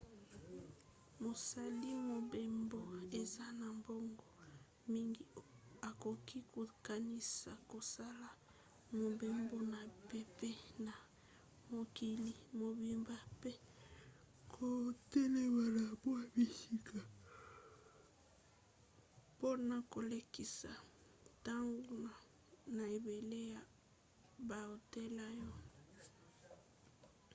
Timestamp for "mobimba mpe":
12.59-13.51